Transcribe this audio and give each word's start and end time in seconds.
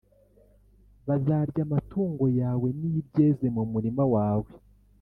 Bazarya 1.07 1.61
amatungo 1.67 2.25
yawe 2.41 2.67
n 2.79 2.81
ibyeze 2.99 3.45
mu 3.55 3.63
murima 3.71 4.03
wawe 4.13 4.51